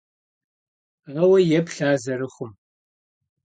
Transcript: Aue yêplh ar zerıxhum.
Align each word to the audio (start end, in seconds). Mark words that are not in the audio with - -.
Aue 1.21 1.39
yêplh 1.49 1.81
ar 1.87 1.95
zerıxhum. 2.03 2.51